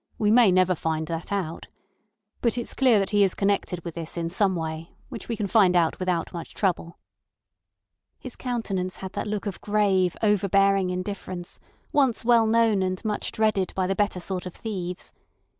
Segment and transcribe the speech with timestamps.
[0.17, 1.67] We may never find that out.
[2.41, 5.45] But it's clear that he is connected with this in some way, which we can
[5.45, 6.97] find out without much trouble."
[8.17, 11.59] His countenance had that look of grave, overbearing indifference
[11.91, 15.13] once well known and much dreaded by the better sort of thieves.